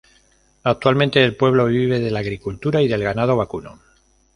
Actualmente, 0.63 1.23
el 1.23 1.35
pueblo 1.37 1.67
vive 1.67 1.99
de 1.99 2.09
la 2.09 2.21
agricultura 2.21 2.81
y 2.81 2.87
del 2.87 3.03
ganado 3.03 3.37
vacuno. 3.37 3.79